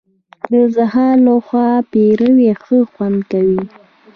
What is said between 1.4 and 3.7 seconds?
خوا پېروی ښه خوند کوي.